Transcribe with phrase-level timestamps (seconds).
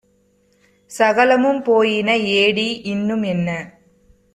[0.91, 3.49] சகலமும் போயினஏடி இன்னும்என்ன!